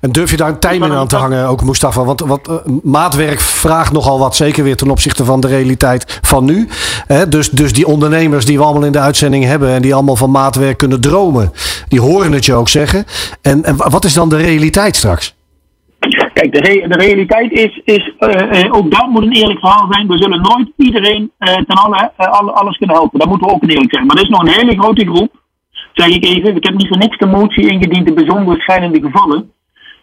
En 0.00 0.12
durf 0.12 0.30
je 0.30 0.36
daar 0.36 0.48
een 0.48 0.58
timing 0.58 0.92
aan 0.92 1.06
te 1.08 1.16
hangen, 1.16 1.48
ook 1.48 1.64
Mustafa? 1.64 2.04
Want, 2.04 2.20
want 2.20 2.48
eh, 2.48 2.54
maatwerk 2.82 3.40
vraagt 3.40 3.92
nogal 3.92 4.18
wat, 4.18 4.36
zeker 4.36 4.64
weer 4.64 4.76
ten 4.76 4.90
opzichte 4.90 5.24
van 5.24 5.40
de 5.40 5.46
realiteit 5.48 6.18
van 6.22 6.44
nu. 6.44 6.68
Hè, 7.06 7.28
dus, 7.28 7.50
dus 7.50 7.72
die 7.72 7.86
ondernemers 7.86 8.44
die 8.44 8.58
we 8.58 8.64
allemaal 8.64 8.84
in 8.84 8.92
de 8.92 8.98
uitzending 8.98 9.44
hebben 9.44 9.68
en 9.70 9.82
die 9.82 9.94
allemaal 9.94 10.16
van 10.16 10.30
maatwerk 10.30 10.78
kunnen 10.78 11.00
dromen, 11.00 11.52
die 11.88 12.00
horen 12.00 12.32
het 12.32 12.44
je 12.44 12.54
ook 12.54 12.68
zeggen. 12.68 13.04
En, 13.42 13.64
en 13.64 13.76
wat 13.76 14.04
is 14.04 14.14
dan 14.14 14.28
de 14.28 14.36
realiteit 14.36 14.96
straks? 14.96 15.34
Kijk, 16.32 16.52
de, 16.52 16.60
re- 16.60 16.88
de 16.88 16.96
realiteit 16.96 17.52
is, 17.52 17.80
is 17.84 18.12
eh, 18.18 18.62
eh, 18.64 18.74
ook 18.74 18.90
dat 18.90 19.06
moet 19.08 19.22
een 19.22 19.32
eerlijk 19.32 19.58
verhaal 19.60 19.86
zijn. 19.90 20.06
We 20.08 20.16
zullen 20.16 20.40
nooit 20.42 20.68
iedereen 20.76 21.30
ten 21.38 21.64
alle, 21.66 22.12
alle- 22.16 22.52
alles 22.52 22.76
kunnen 22.76 22.96
helpen. 22.96 23.18
Dat 23.18 23.28
moeten 23.28 23.46
we 23.48 23.54
ook 23.54 23.62
eerlijk 23.62 23.94
zijn. 23.94 24.06
Maar 24.06 24.16
er 24.16 24.22
is 24.22 24.28
nog 24.28 24.40
een 24.40 24.48
hele 24.58 24.78
grote 24.80 25.04
groep, 25.06 25.30
zeg 25.92 26.06
ik 26.08 26.24
even. 26.24 26.56
Ik 26.56 26.64
heb 26.64 26.74
niet 26.74 26.88
voor 26.88 26.98
niks 26.98 27.18
de 27.18 27.26
motie 27.26 27.70
ingediend 27.70 28.08
in 28.08 28.14
bijzonder 28.14 28.60
schijnende 28.60 29.00
gevallen. 29.00 29.50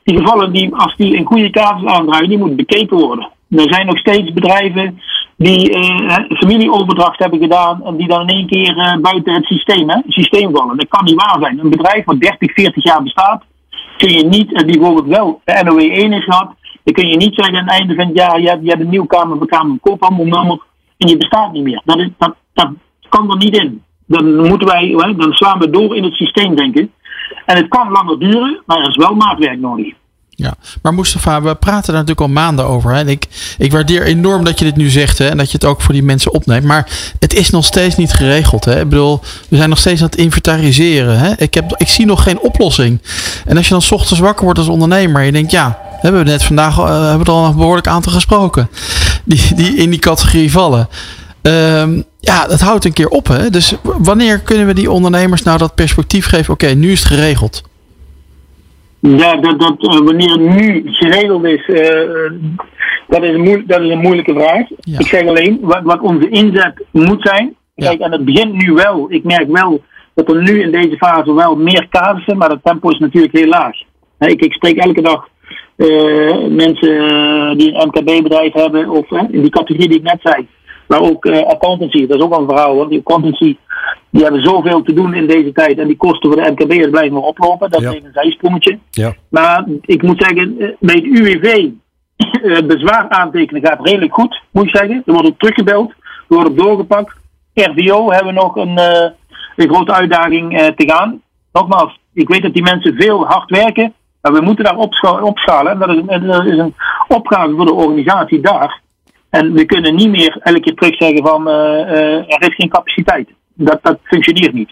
Die 0.07 0.17
gevallen, 0.17 0.51
die, 0.51 0.75
als 0.75 0.95
die 0.95 1.17
een 1.17 1.25
goede 1.25 1.49
casus 1.49 1.85
aandragen, 1.85 2.29
die 2.29 2.37
moeten 2.37 2.55
bekeken 2.55 2.97
worden. 2.97 3.29
Er 3.49 3.73
zijn 3.73 3.85
nog 3.85 3.97
steeds 3.97 4.33
bedrijven 4.33 4.99
die 5.37 5.71
eh, 5.71 6.37
familieoverdracht 6.37 7.19
hebben 7.19 7.39
gedaan 7.39 7.85
en 7.85 7.95
die 7.95 8.07
dan 8.07 8.21
in 8.21 8.35
één 8.35 8.47
keer 8.47 8.77
eh, 8.77 8.97
buiten 9.01 9.33
het 9.33 9.45
systeem, 9.45 9.89
hè, 9.89 10.01
systeem 10.07 10.55
vallen. 10.55 10.77
Dat 10.77 10.87
kan 10.87 11.05
niet 11.05 11.23
waar 11.23 11.37
zijn. 11.39 11.59
Een 11.59 11.69
bedrijf 11.69 12.05
wat 12.05 12.19
30, 12.19 12.53
40 12.53 12.83
jaar 12.83 13.03
bestaat, 13.03 13.43
kun 13.97 14.09
je 14.09 14.23
niet, 14.23 14.53
en 14.53 14.67
die 14.67 14.79
bijvoorbeeld 14.79 15.15
wel 15.15 15.41
de 15.43 15.61
NOE 15.63 15.91
1 15.91 16.13
is 16.13 16.23
gehad, 16.23 16.53
dan 16.83 16.93
kun 16.93 17.07
je 17.07 17.17
niet 17.17 17.35
zeggen 17.35 17.55
aan 17.57 17.63
het 17.63 17.79
einde 17.79 17.95
van 17.95 18.07
het 18.07 18.17
jaar, 18.17 18.41
je 18.41 18.49
hebt, 18.49 18.63
je 18.63 18.69
hebt 18.69 18.81
een 18.81 18.89
nieuw 18.89 19.05
Kamer 19.05 19.37
van 19.37 19.47
Kamer 19.47 20.59
en 20.97 21.07
je 21.07 21.17
bestaat 21.17 21.51
niet 21.51 21.63
meer. 21.63 21.81
Dat, 21.85 21.97
is, 21.97 22.09
dat, 22.17 22.35
dat 22.53 22.69
kan 23.09 23.31
er 23.31 23.37
niet 23.37 23.57
in. 23.57 23.83
Dan 24.05 24.35
moeten 24.35 24.67
wij, 24.67 25.13
dan 25.17 25.33
slaan 25.33 25.59
we 25.59 25.69
door 25.69 25.95
in 25.95 26.03
het 26.03 26.13
systeem 26.13 26.55
denken. 26.55 26.91
En 27.47 27.55
het 27.55 27.67
kan 27.67 27.91
langer 27.91 28.19
duren, 28.19 28.61
maar 28.65 28.77
er 28.77 28.89
is 28.89 28.95
wel 28.95 29.15
maatwerk 29.15 29.59
nodig. 29.59 29.93
Ja, 30.29 30.53
maar 30.81 30.93
Mustafa, 30.93 31.41
we 31.41 31.55
praten 31.55 31.93
daar 31.93 32.03
natuurlijk 32.03 32.21
al 32.21 32.41
maanden 32.43 32.65
over. 32.65 32.91
Hè? 32.91 32.99
En 32.99 33.07
ik, 33.07 33.25
ik 33.57 33.71
waardeer 33.71 34.03
enorm 34.03 34.43
dat 34.43 34.59
je 34.59 34.65
dit 34.65 34.75
nu 34.75 34.89
zegt 34.89 35.17
hè? 35.17 35.27
en 35.27 35.37
dat 35.37 35.51
je 35.51 35.57
het 35.57 35.65
ook 35.65 35.81
voor 35.81 35.93
die 35.93 36.03
mensen 36.03 36.33
opneemt. 36.33 36.63
Maar 36.63 36.89
het 37.19 37.33
is 37.33 37.49
nog 37.49 37.65
steeds 37.65 37.95
niet 37.95 38.13
geregeld. 38.13 38.65
Hè? 38.65 38.79
Ik 38.79 38.89
bedoel, 38.89 39.19
we 39.49 39.57
zijn 39.57 39.69
nog 39.69 39.77
steeds 39.77 40.01
aan 40.01 40.07
het 40.07 40.15
inventariseren. 40.15 41.19
Hè? 41.19 41.33
Ik, 41.37 41.53
heb, 41.53 41.75
ik 41.77 41.87
zie 41.87 42.05
nog 42.05 42.23
geen 42.23 42.39
oplossing. 42.39 43.01
En 43.45 43.57
als 43.57 43.67
je 43.67 43.71
dan 43.71 43.81
's 43.81 43.91
ochtends 43.91 44.19
wakker 44.19 44.43
wordt 44.43 44.59
als 44.59 44.67
ondernemer 44.67 45.21
je 45.21 45.31
denkt, 45.31 45.51
ja, 45.51 45.79
hebben 46.01 46.23
we 46.23 46.29
net 46.29 46.43
vandaag 46.43 46.77
eh, 46.77 46.85
hebben 46.85 47.25
we 47.25 47.25
er 47.25 47.37
al 47.37 47.45
een 47.45 47.55
behoorlijk 47.55 47.87
aantal 47.87 48.11
gesproken. 48.11 48.69
Die, 49.23 49.55
die 49.55 49.75
in 49.75 49.89
die 49.89 49.99
categorie 49.99 50.51
vallen. 50.51 50.89
Ehm, 51.47 52.01
ja, 52.19 52.47
dat 52.47 52.59
houdt 52.59 52.85
een 52.85 52.93
keer 52.93 53.07
op. 53.07 53.27
Hè? 53.27 53.49
Dus 53.49 53.75
wanneer 53.83 54.39
kunnen 54.39 54.67
we 54.67 54.73
die 54.73 54.91
ondernemers 54.91 55.43
nou 55.43 55.57
dat 55.57 55.75
perspectief 55.75 56.25
geven? 56.25 56.53
Oké, 56.53 56.67
nu 56.67 56.91
is 56.91 57.03
het 57.03 57.13
geregeld. 57.13 57.63
Ja, 58.99 59.35
dat, 59.35 59.59
dat, 59.59 59.75
eh, 59.79 59.99
wanneer 59.99 60.31
het 60.31 60.61
nu 60.61 60.81
geregeld 60.85 61.43
is, 61.43 61.65
eh, 61.65 62.31
dat, 63.07 63.23
is 63.23 63.29
een 63.29 63.63
dat 63.67 63.81
is 63.81 63.91
een 63.91 63.99
moeilijke 63.99 64.33
vraag. 64.33 64.67
Ja. 64.79 64.99
Ik 64.99 65.07
zeg 65.07 65.27
alleen 65.27 65.57
wat, 65.61 65.81
wat 65.83 65.99
onze 65.99 66.29
inzet 66.29 66.83
moet 66.91 67.21
zijn. 67.21 67.55
Ja. 67.75 67.87
Kijk, 67.87 67.99
en 67.99 68.11
het 68.11 68.25
begint 68.25 68.53
nu 68.53 68.73
wel. 68.73 69.05
Ik 69.09 69.23
merk 69.23 69.47
wel 69.51 69.83
dat 70.13 70.29
er 70.29 70.41
nu 70.41 70.61
in 70.61 70.71
deze 70.71 70.97
fase 70.97 71.33
wel 71.33 71.55
meer 71.55 71.87
casussen, 71.89 72.37
maar 72.37 72.49
het 72.49 72.63
tempo 72.63 72.89
is 72.89 72.99
natuurlijk 72.99 73.33
heel 73.33 73.47
laag. 73.47 73.75
Ik, 74.19 74.41
ik 74.41 74.53
spreek 74.53 74.77
elke 74.77 75.01
dag 75.01 75.27
eh, 75.75 76.47
mensen 76.49 77.57
die 77.57 77.73
een 77.73 77.87
MKB-bedrijf 77.87 78.53
hebben, 78.53 78.89
of 78.89 79.11
in 79.11 79.41
die 79.41 79.49
categorie 79.49 79.89
die 79.89 79.97
ik 79.97 80.03
net 80.03 80.19
zei. 80.21 80.47
Maar 80.87 81.01
ook 81.01 81.25
eh, 81.25 81.45
accountancy, 81.47 82.07
dat 82.07 82.17
is 82.17 82.23
ook 82.23 82.29
wel 82.29 82.39
een 82.41 82.47
verhaal. 82.49 82.75
Want 82.75 82.89
die 82.89 82.99
accountancy, 82.99 83.57
Die 84.09 84.23
hebben 84.23 84.41
zoveel 84.43 84.81
te 84.81 84.93
doen 84.93 85.13
in 85.13 85.27
deze 85.27 85.51
tijd. 85.51 85.79
En 85.79 85.87
die 85.87 85.97
kosten 85.97 86.31
voor 86.31 86.41
de 86.43 86.51
MKB'ers 86.51 86.89
blijven 86.89 87.13
nog 87.13 87.25
oplopen. 87.25 87.69
Dat 87.71 87.81
Ja. 87.81 87.89
is 87.89 88.03
een 88.03 88.09
zijsprongetje. 88.13 88.79
Ja. 88.91 89.13
Maar 89.29 89.65
ik 89.81 90.01
moet 90.01 90.23
zeggen, 90.23 90.55
eh, 90.59 90.67
bij 90.79 90.95
het 90.95 91.03
UWV, 91.03 91.67
bezwaar 92.67 93.05
aantekenen 93.09 93.65
gaat 93.65 93.85
redelijk 93.87 94.13
goed, 94.13 94.41
moet 94.51 94.63
ik 94.63 94.75
zeggen. 94.75 95.03
Er 95.05 95.13
wordt 95.13 95.27
ook 95.27 95.37
teruggebeld, 95.39 95.89
er 95.89 95.95
wordt 96.35 96.49
ook 96.49 96.57
doorgepakt. 96.57 97.15
RVO 97.53 98.09
hebben 98.11 98.33
we 98.33 98.39
nog 98.41 98.55
een, 98.55 98.77
eh, 98.77 99.09
een 99.55 99.69
grote 99.69 99.93
uitdaging 99.93 100.57
eh, 100.59 100.65
te 100.67 100.89
gaan. 100.91 101.21
Nogmaals, 101.53 101.99
ik 102.13 102.27
weet 102.29 102.41
dat 102.41 102.53
die 102.53 102.63
mensen 102.63 102.95
veel 102.95 103.25
hard 103.25 103.49
werken, 103.49 103.93
maar 104.21 104.33
we 104.33 104.41
moeten 104.41 104.63
daar 104.63 104.77
opscha- 104.77 105.21
opschalen. 105.21 105.71
En 105.71 105.79
dat 105.79 105.89
is, 105.89 105.95
een- 106.07 106.27
dat 106.27 106.45
is 106.45 106.57
een 106.57 106.75
opgave 107.07 107.55
voor 107.55 107.65
de 107.65 107.73
organisatie 107.73 108.39
daar. 108.39 108.81
En 109.37 109.53
we 109.53 109.65
kunnen 109.65 109.95
niet 109.95 110.09
meer 110.09 110.37
elke 110.41 110.59
keer 110.59 110.73
terug 110.75 110.95
zeggen 110.97 111.23
van 111.23 111.47
eh, 111.47 111.81
eh, 111.81 112.23
er 112.27 112.49
is 112.49 112.55
geen 112.55 112.69
capaciteit. 112.69 113.29
Dat, 113.53 113.79
dat 113.81 113.97
functioneert 114.03 114.53
niet. 114.53 114.69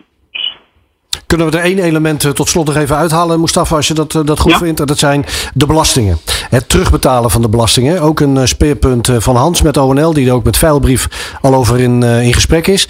Kunnen 1.27 1.51
we 1.51 1.57
er 1.57 1.63
één 1.63 1.79
element 1.79 2.23
eh, 2.25 2.31
tot 2.31 2.47
slot 2.47 2.65
nog 2.65 2.75
even 2.75 2.95
uithalen, 2.95 3.39
Mustafa, 3.39 3.75
als 3.75 3.87
je 3.87 3.93
dat, 3.93 4.11
dat 4.11 4.39
goed 4.39 4.51
Ja. 4.51 4.57
vindt? 4.57 4.79
En 4.79 4.85
dat 4.85 4.97
zijn 4.97 5.25
de 5.53 5.65
belastingen. 5.65 6.17
Het 6.55 6.69
terugbetalen 6.69 7.31
van 7.31 7.41
de 7.41 7.49
belastingen. 7.49 8.01
Ook 8.01 8.19
een 8.19 8.37
eh, 8.37 8.45
speerpunt 8.45 9.09
eh, 9.09 9.15
van 9.19 9.35
Hans 9.35 9.61
met 9.61 9.77
ONL, 9.77 10.13
die 10.13 10.27
er 10.27 10.33
ook 10.33 10.43
met 10.43 10.57
Veilbrief 10.57 11.07
al 11.41 11.53
over 11.55 11.79
in, 11.79 12.03
eh, 12.03 12.23
in 12.23 12.33
gesprek 12.33 12.67
is. 12.67 12.87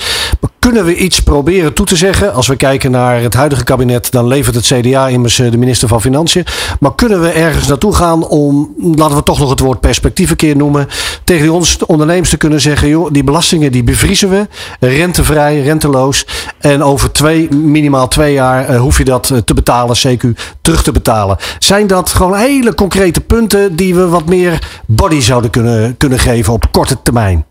Kunnen 0.60 0.86
we 0.86 0.96
iets 0.96 1.24
proberen 1.24 1.74
toe 1.74 1.86
te 1.86 1.96
zeggen? 1.96 2.34
Als 2.34 2.48
we 2.48 2.56
kijken 2.56 2.92
naar 2.92 3.22
het 3.22 3.34
huidige 3.34 3.64
kabinet, 3.64 4.12
dan 4.12 4.28
levert 4.28 4.56
het 4.56 4.66
CDA 4.66 5.08
immers 5.08 5.36
de 5.36 5.58
minister 5.58 5.88
van 5.88 6.02
Financiën. 6.02 6.46
Maar 6.80 6.96
kunnen 6.96 7.22
we 7.22 7.30
ergens 7.30 7.68
naartoe 7.68 7.96
gaan 7.96 8.28
om, 8.28 8.74
laten 8.96 9.16
we 9.16 9.24
toch 9.24 9.40
nog 9.40 9.50
het 9.50 9.60
woord 9.60 9.80
perspectief 9.80 10.30
een 10.30 10.36
keer 10.36 10.56
noemen, 10.56 10.88
tegen 11.24 11.50
ons 11.50 11.86
ondernemers 11.86 12.30
te 12.30 12.38
kunnen 12.38 12.62
zeggen, 12.62 12.88
joh, 12.88 13.10
die 13.12 13.24
belastingen 13.24 13.72
die 13.72 13.84
bevriezen 13.84 14.30
we, 14.30 14.48
rentevrij, 14.80 15.62
renteloos. 15.62 16.26
En 16.60 16.84
over 16.84 17.12
twee, 17.12 17.54
minimaal 17.54 18.08
twee 18.08 18.34
jaar 18.34 18.76
hoef 18.76 18.98
je 18.98 19.06
dat 19.06 19.34
te 19.46 19.54
betalen, 19.54 19.98
CQ, 20.08 20.26
terug 20.62 20.84
te 20.84 20.92
betalen. 20.92 21.38
Zijn 21.60 21.88
dat 21.88 22.10
gewoon 22.10 22.36
hele 22.38 22.76
concrete 22.76 23.22
punten 23.22 23.55
die 23.76 23.96
we 23.96 24.08
wat 24.08 24.26
meer 24.26 24.82
body 24.88 25.20
zouden 25.20 25.52
kunnen, 25.52 25.98
kunnen 25.98 26.20
geven 26.20 26.54
op 26.54 26.72
korte 26.72 27.02
termijn? 27.02 27.46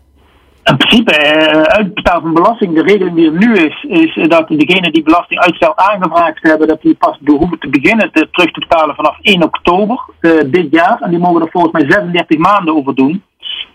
In 0.63 0.77
principe, 0.77 1.15
eh, 1.15 1.61
uitbetaal 1.61 2.21
van 2.21 2.33
belasting, 2.33 2.75
de 2.75 2.81
regeling 2.81 3.15
die 3.15 3.25
er 3.25 3.37
nu 3.37 3.55
is, 3.55 3.83
is 3.87 4.27
dat 4.27 4.47
degenen 4.47 4.93
die 4.93 5.03
belastinguitstel 5.03 5.77
aangevraagd 5.77 6.41
hebben, 6.41 6.67
dat 6.67 6.81
die 6.81 6.95
pas 6.95 7.17
hoeven 7.25 7.59
te 7.59 7.69
beginnen 7.69 8.11
te, 8.11 8.27
terug 8.31 8.51
te 8.51 8.59
betalen 8.59 8.95
vanaf 8.95 9.17
1 9.21 9.43
oktober 9.43 9.99
eh, 10.19 10.31
dit 10.45 10.67
jaar. 10.71 10.97
En 11.01 11.09
die 11.09 11.19
mogen 11.19 11.41
er 11.41 11.51
volgens 11.51 11.73
mij 11.73 11.91
36 11.91 12.37
maanden 12.37 12.75
over 12.75 12.95
doen. 12.95 13.23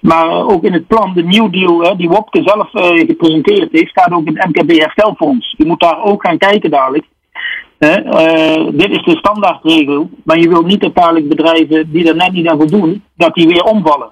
Maar 0.01 0.29
eh, 0.29 0.49
ook 0.49 0.65
in 0.65 0.73
het 0.73 0.87
plan, 0.87 1.13
de 1.15 1.23
New 1.23 1.53
Deal, 1.53 1.97
die 1.97 2.09
Wopke 2.09 2.43
zelf 2.43 2.69
gepresenteerd 3.07 3.73
heeft, 3.73 3.91
staat 3.91 4.13
ook 4.13 4.27
het 4.27 4.47
MKB 4.47 4.71
Herstelfonds. 4.71 5.55
Je 5.57 5.67
moet 5.67 5.81
daar 5.81 6.03
ook 6.03 6.27
gaan 6.27 6.39
kijken 6.39 6.71
dadelijk. 6.71 7.05
Eh, 7.81 8.67
dit 8.73 8.91
is 8.91 9.05
de 9.05 9.17
standaardregel, 9.17 10.11
maar 10.25 10.39
je 10.39 10.49
wilt 10.49 10.67
niet 10.67 10.81
dat 10.81 10.95
dadelijk 10.95 11.29
bedrijven 11.29 11.91
die 11.93 12.09
er 12.09 12.17
net 12.17 12.33
niet 12.33 12.49
aan 12.49 12.59
voldoen, 12.59 13.05
dat 13.17 13.35
die 13.35 13.47
weer 13.47 13.63
omvallen. 13.63 14.11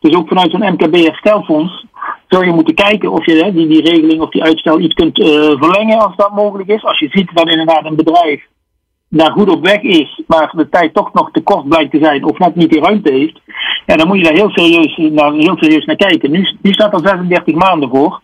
Dus 0.00 0.14
ook 0.14 0.28
vanuit 0.28 0.50
zo'n 0.50 0.72
MKB 0.72 0.94
herstelfonds 0.94 1.86
zou 2.28 2.46
je 2.46 2.52
moeten 2.52 2.74
kijken 2.74 3.12
of 3.12 3.26
je 3.26 3.44
hè, 3.44 3.52
die, 3.52 3.66
die 3.66 3.82
regeling 3.82 4.20
of 4.20 4.30
die 4.30 4.42
uitstel 4.42 4.80
iets 4.80 4.94
kunt 4.94 5.20
eh, 5.20 5.28
verlengen 5.58 5.98
als 5.98 6.16
dat 6.16 6.34
mogelijk 6.34 6.68
is. 6.68 6.84
Als 6.84 6.98
je 6.98 7.08
ziet 7.10 7.30
dat 7.34 7.48
inderdaad 7.48 7.84
een 7.84 7.96
bedrijf 7.96 8.46
daar 9.08 9.32
goed 9.32 9.50
op 9.50 9.64
weg 9.64 9.80
is, 9.80 10.22
maar 10.26 10.52
de 10.56 10.68
tijd 10.68 10.94
toch 10.94 11.12
nog 11.12 11.30
te 11.30 11.42
kort 11.42 11.68
blijkt 11.68 11.90
te 11.90 11.98
zijn 12.02 12.24
of 12.24 12.38
net 12.38 12.54
niet 12.54 12.70
die 12.70 12.80
ruimte 12.80 13.12
heeft, 13.12 13.40
ja, 13.86 13.96
dan 13.96 14.06
moet 14.06 14.18
je 14.18 14.24
daar 14.24 14.32
heel 14.32 14.50
serieus, 14.50 14.96
naar, 14.96 15.32
heel 15.32 15.80
naar 15.84 15.96
kijken. 15.96 16.30
Nu, 16.30 16.56
nu 16.62 16.72
staat 16.72 16.92
er 16.92 17.08
36 17.08 17.54
maanden 17.54 17.88
voor. 17.88 18.20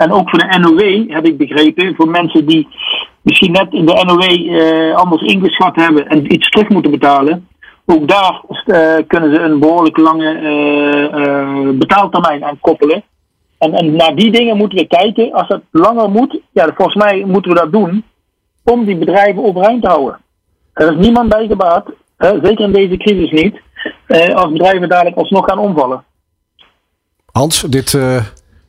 En 0.00 0.12
ook 0.12 0.30
voor 0.30 0.38
de 0.38 0.58
NOW 0.58 1.10
heb 1.10 1.26
ik 1.26 1.36
begrepen, 1.36 1.94
voor 1.94 2.08
mensen 2.08 2.46
die 2.46 2.68
misschien 3.22 3.52
net 3.52 3.72
in 3.72 3.86
de 3.86 4.04
NOW 4.04 4.22
eh, 4.22 4.94
anders 4.96 5.22
ingeschat 5.22 5.76
hebben 5.76 6.08
en 6.08 6.32
iets 6.32 6.48
terug 6.48 6.68
moeten 6.68 6.90
betalen. 6.90 7.48
Ook 7.86 8.08
daar 8.08 8.42
eh, 8.64 9.06
kunnen 9.06 9.34
ze 9.34 9.40
een 9.40 9.58
behoorlijk 9.58 9.96
lange 9.96 10.34
eh, 10.34 11.78
betaaltermijn 11.78 12.44
aan 12.44 12.58
koppelen. 12.60 13.02
En, 13.58 13.72
en 13.72 13.96
naar 13.96 14.14
die 14.14 14.30
dingen 14.30 14.56
moeten 14.56 14.78
we 14.78 14.86
kijken. 14.86 15.32
Als 15.32 15.48
het 15.48 15.62
langer 15.70 16.10
moet, 16.10 16.40
ja, 16.52 16.72
volgens 16.74 17.04
mij 17.04 17.24
moeten 17.26 17.52
we 17.52 17.58
dat 17.58 17.72
doen 17.72 18.04
om 18.64 18.84
die 18.84 18.96
bedrijven 18.96 19.44
overeind 19.44 19.82
te 19.82 19.88
houden. 19.88 20.20
Er 20.72 20.90
is 20.92 21.04
niemand 21.04 21.28
bij 21.28 21.46
gebaat, 21.46 21.86
zeker 22.18 22.60
in 22.60 22.72
deze 22.72 22.96
crisis 22.96 23.42
niet, 23.42 23.60
als 24.34 24.52
bedrijven 24.52 24.88
dadelijk 24.88 25.16
alsnog 25.16 25.44
gaan 25.44 25.58
omvallen. 25.58 26.04
Hans, 27.32 27.60
dit, 27.60 27.98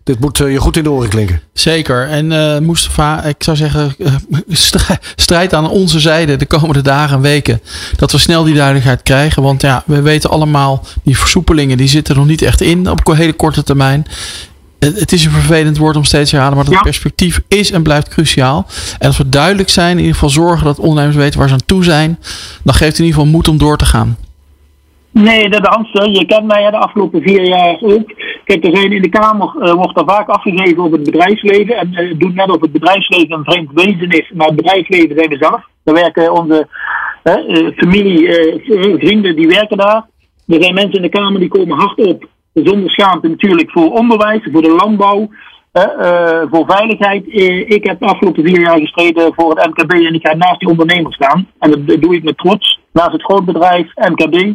dit 0.03 0.19
moet 0.19 0.39
eh, 0.39 0.51
je 0.51 0.59
goed 0.59 0.77
in 0.77 0.83
de 0.83 0.91
oren 0.91 1.09
klinken. 1.09 1.41
Zeker. 1.53 2.07
En 2.07 2.31
eh 2.31 2.59
Mustafa, 2.59 3.23
ik 3.23 3.35
zou 3.43 3.57
zeggen, 3.57 3.95
eh, 3.99 4.13
stri- 4.49 4.97
strijd 5.15 5.53
aan 5.53 5.69
onze 5.69 5.99
zijde 5.99 6.35
de 6.35 6.45
komende 6.45 6.81
dagen 6.81 7.15
en 7.15 7.21
weken. 7.21 7.61
Dat 7.95 8.11
we 8.11 8.17
snel 8.17 8.43
die 8.43 8.55
duidelijkheid 8.55 9.03
krijgen. 9.03 9.41
Want 9.43 9.61
ja, 9.61 9.83
we 9.85 10.01
weten 10.01 10.29
allemaal, 10.29 10.85
die 11.03 11.17
versoepelingen 11.17 11.77
die 11.77 11.87
zitten 11.87 12.15
nog 12.15 12.25
niet 12.25 12.41
echt 12.41 12.61
in 12.61 12.89
op 12.89 13.11
hele 13.15 13.33
korte 13.33 13.63
termijn. 13.63 14.05
Het 14.79 14.99
het 14.99 15.11
is 15.11 15.25
een 15.25 15.31
vervelend 15.31 15.77
woord 15.77 15.95
om 15.95 16.03
steeds 16.03 16.29
te 16.29 16.35
herhalen, 16.35 16.57
maar 16.57 16.67
dat 16.67 16.75
Ja. 16.77 16.81
perspectief 16.81 17.41
is 17.47 17.71
en 17.71 17.83
blijft 17.83 18.07
cruciaal. 18.07 18.67
En 18.99 19.07
als 19.07 19.17
we 19.17 19.29
duidelijk 19.29 19.69
zijn, 19.69 19.91
in 19.91 19.97
ieder 19.97 20.13
geval 20.13 20.29
zorgen 20.29 20.65
dat 20.65 20.79
ondernemers 20.79 21.15
weten 21.15 21.39
waar 21.39 21.47
ze 21.47 21.53
aan 21.53 21.65
toe 21.65 21.83
zijn, 21.83 22.19
dan 22.63 22.73
geeft 22.73 22.91
het 22.91 22.99
in 22.99 23.05
ieder 23.05 23.19
geval 23.19 23.33
moed 23.33 23.47
om 23.47 23.57
door 23.57 23.77
te 23.77 23.85
gaan. 23.85 24.17
Nee, 25.11 25.49
dat 25.49 25.65
Hans, 25.65 25.91
je 25.91 26.25
kent 26.25 26.45
mij 26.45 26.71
de 26.71 26.77
afgelopen 26.77 27.21
vier 27.21 27.47
jaar 27.47 27.77
ook. 27.81 28.11
Kijk, 28.43 28.65
er 28.65 28.75
zijn 28.75 28.91
in 28.91 29.01
de 29.01 29.09
Kamer 29.09 29.55
eh, 29.59 29.73
wordt 29.73 29.99
er 29.99 30.05
vaak 30.05 30.29
afgegeven 30.29 30.83
op 30.83 30.91
het 30.91 31.03
bedrijfsleven. 31.03 31.75
En 31.75 31.93
eh, 31.93 32.13
doet 32.17 32.35
net 32.35 32.49
of 32.49 32.61
het 32.61 32.71
bedrijfsleven 32.71 33.37
een 33.37 33.43
vreemd 33.43 33.71
wezen 33.73 34.09
is. 34.09 34.31
Maar 34.33 34.47
het 34.47 34.55
bedrijfsleven 34.55 35.15
zijn 35.17 35.29
we 35.29 35.37
zelf. 35.37 35.61
Daar 35.83 35.95
werken 35.95 36.33
onze 36.33 36.67
eh, 37.23 37.67
familie, 37.75 38.29
vrienden, 38.99 39.35
die 39.35 39.47
werken 39.47 39.77
daar. 39.77 40.05
Er 40.47 40.63
zijn 40.63 40.73
mensen 40.73 40.95
in 40.95 41.01
de 41.01 41.09
Kamer 41.09 41.39
die 41.39 41.49
komen 41.49 41.77
hard 41.77 42.05
op. 42.05 42.27
Zonder 42.53 42.89
schaamte 42.89 43.27
natuurlijk 43.27 43.71
voor 43.71 43.91
onderwijs, 43.91 44.47
voor 44.51 44.61
de 44.61 44.75
landbouw, 44.75 45.29
voor 46.51 46.65
veiligheid. 46.67 47.23
Ik 47.67 47.85
heb 47.85 47.99
de 47.99 48.05
afgelopen 48.05 48.43
vier 48.43 48.59
jaar 48.59 48.79
gestreden 48.79 49.33
voor 49.35 49.49
het 49.49 49.67
MKB 49.67 49.91
en 49.91 50.13
ik 50.13 50.27
ga 50.27 50.35
naast 50.35 50.59
die 50.59 50.69
ondernemers 50.69 51.15
staan. 51.15 51.47
En 51.59 51.71
dat 51.71 52.01
doe 52.01 52.15
ik 52.15 52.23
met 52.23 52.37
trots. 52.37 52.79
Naast 52.93 53.11
het 53.11 53.23
grootbedrijf, 53.23 53.91
MKB. 53.95 54.53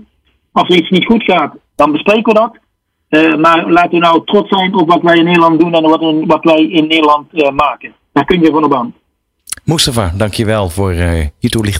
Als 0.56 0.68
er 0.68 0.76
iets 0.76 0.90
niet 0.90 1.04
goed 1.04 1.22
gaat, 1.22 1.54
dan 1.74 1.92
bespreken 1.92 2.32
we 2.32 2.38
dat. 2.38 2.56
Eh, 3.08 3.34
maar 3.34 3.70
laten 3.70 3.90
we 3.90 3.98
nou 3.98 4.24
trots 4.24 4.48
zijn 4.48 4.74
op 4.74 4.88
wat 4.88 5.02
wij 5.02 5.16
in 5.16 5.24
Nederland 5.24 5.60
doen 5.60 5.74
en 5.74 5.82
wat, 5.82 6.26
wat 6.26 6.44
wij 6.44 6.62
in 6.62 6.86
Nederland 6.86 7.32
eh, 7.32 7.50
maken. 7.50 7.92
Daar 8.12 8.24
kun 8.24 8.40
je 8.40 8.50
van 8.50 8.64
op 8.64 8.74
aan. 8.74 8.94
Mustafa, 9.64 10.12
dankjewel 10.16 10.68
voor 10.68 10.90
eh, 10.90 11.20
je 11.38 11.48
toelichting. 11.48 11.74